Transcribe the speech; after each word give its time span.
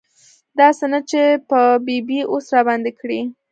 داسې 0.59 0.85
نه 0.93 0.99
چې 1.09 1.21
په 1.49 1.59
ببۍ 1.85 2.19
اوس 2.31 2.45
راباندې 2.55 2.91
کړي. 2.99 3.21